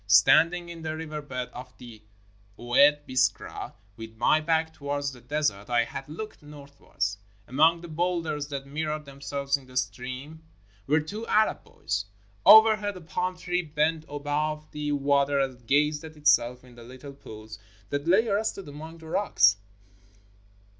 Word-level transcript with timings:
Standing 0.07 0.69
in 0.69 0.81
the 0.81 0.97
river 0.97 1.21
bed 1.21 1.49
of 1.53 1.77
the 1.77 2.01
Oued 2.57 3.05
Biskra 3.07 3.75
with 3.97 4.17
my 4.17 4.39
back 4.41 4.73
towards 4.73 5.11
the 5.11 5.21
des 5.21 5.53
ert 5.53 5.69
I 5.69 5.83
had 5.83 6.09
looked 6.09 6.41
northwards. 6.41 7.19
Among 7.47 7.81
the 7.81 7.87
boulders 7.87 8.47
that 8.47 8.65
mirrored 8.65 9.05
themselves 9.05 9.57
in 9.57 9.67
the 9.67 9.77
stream 9.77 10.41
were 10.87 11.01
two 11.01 11.27
Arab 11.27 11.63
boys. 11.63 12.05
Overhead, 12.47 12.97
a 12.97 13.01
palm 13.01 13.37
tree 13.37 13.61
bent 13.61 14.05
above 14.09 14.71
the 14.71 14.91
water 14.93 15.39
and 15.39 15.67
gazed 15.67 16.03
at 16.03 16.17
itself 16.17 16.63
in 16.63 16.73
the 16.73 16.83
little 16.83 17.13
pools 17.13 17.59
that 17.91 18.07
lay 18.07 18.27
arrested 18.27 18.67
among 18.67 18.97
the 18.97 19.07
rocks. 19.07 19.57